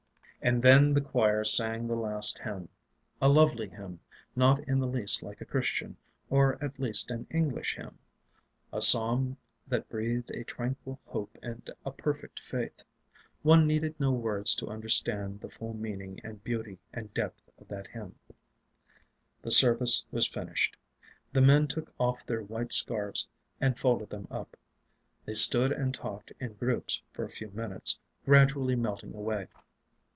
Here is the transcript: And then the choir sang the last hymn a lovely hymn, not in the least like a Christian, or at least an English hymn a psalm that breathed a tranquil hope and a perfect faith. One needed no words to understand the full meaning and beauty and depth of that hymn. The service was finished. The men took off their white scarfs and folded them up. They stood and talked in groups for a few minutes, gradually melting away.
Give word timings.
And 0.43 0.63
then 0.63 0.95
the 0.95 1.01
choir 1.01 1.43
sang 1.43 1.85
the 1.85 1.95
last 1.95 2.39
hymn 2.39 2.69
a 3.21 3.29
lovely 3.29 3.69
hymn, 3.69 3.99
not 4.35 4.59
in 4.67 4.79
the 4.79 4.87
least 4.87 5.21
like 5.21 5.39
a 5.39 5.45
Christian, 5.45 5.97
or 6.31 6.57
at 6.63 6.79
least 6.79 7.11
an 7.11 7.27
English 7.29 7.75
hymn 7.75 7.99
a 8.73 8.81
psalm 8.81 9.37
that 9.67 9.87
breathed 9.87 10.31
a 10.31 10.43
tranquil 10.43 10.99
hope 11.05 11.37
and 11.43 11.69
a 11.85 11.91
perfect 11.91 12.39
faith. 12.39 12.81
One 13.43 13.67
needed 13.67 13.93
no 13.99 14.11
words 14.13 14.55
to 14.55 14.67
understand 14.67 15.41
the 15.41 15.47
full 15.49 15.75
meaning 15.75 16.19
and 16.23 16.43
beauty 16.43 16.79
and 16.91 17.13
depth 17.13 17.51
of 17.59 17.67
that 17.67 17.89
hymn. 17.89 18.15
The 19.43 19.51
service 19.51 20.05
was 20.09 20.27
finished. 20.27 20.75
The 21.33 21.41
men 21.41 21.67
took 21.67 21.93
off 21.99 22.25
their 22.25 22.41
white 22.41 22.73
scarfs 22.73 23.27
and 23.59 23.77
folded 23.77 24.09
them 24.09 24.27
up. 24.31 24.57
They 25.23 25.35
stood 25.35 25.71
and 25.71 25.93
talked 25.93 26.33
in 26.39 26.53
groups 26.53 27.03
for 27.13 27.23
a 27.25 27.29
few 27.29 27.51
minutes, 27.51 27.99
gradually 28.25 28.75
melting 28.75 29.13
away. 29.13 29.47